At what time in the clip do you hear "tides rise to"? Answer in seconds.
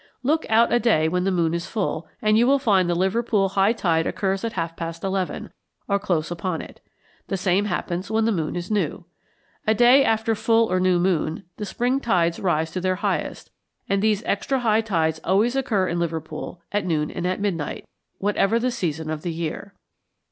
11.99-12.81